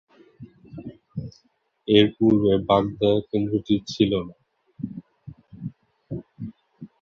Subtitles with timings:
[1.87, 4.35] এর পূর্বে বাগদা কেন্দ্রটি ছিল না।